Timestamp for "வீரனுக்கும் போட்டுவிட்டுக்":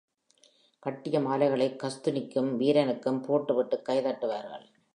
2.57-3.85